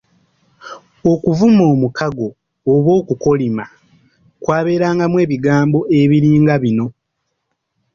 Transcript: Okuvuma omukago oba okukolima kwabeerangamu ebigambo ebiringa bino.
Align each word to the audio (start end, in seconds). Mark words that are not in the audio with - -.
Okuvuma 1.11 1.63
omukago 1.73 2.27
oba 2.73 2.91
okukolima 2.99 3.65
kwabeerangamu 4.43 5.15
ebigambo 5.25 5.79
ebiringa 5.99 6.55
bino. 6.63 6.85